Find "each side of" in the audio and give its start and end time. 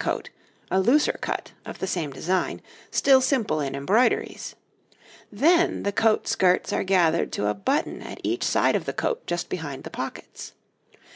8.24-8.86